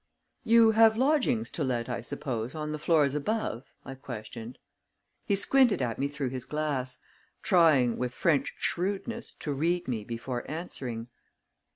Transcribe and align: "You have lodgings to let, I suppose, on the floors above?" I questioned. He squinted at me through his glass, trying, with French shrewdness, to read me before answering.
"You 0.43 0.71
have 0.71 0.97
lodgings 0.97 1.51
to 1.51 1.63
let, 1.63 1.87
I 1.87 2.01
suppose, 2.01 2.55
on 2.55 2.71
the 2.71 2.79
floors 2.79 3.13
above?" 3.13 3.65
I 3.85 3.93
questioned. 3.93 4.57
He 5.25 5.35
squinted 5.35 5.79
at 5.79 5.99
me 5.99 6.07
through 6.07 6.29
his 6.29 6.45
glass, 6.45 6.97
trying, 7.43 7.97
with 7.99 8.11
French 8.11 8.55
shrewdness, 8.57 9.33
to 9.35 9.53
read 9.53 9.87
me 9.87 10.03
before 10.03 10.43
answering. 10.49 11.09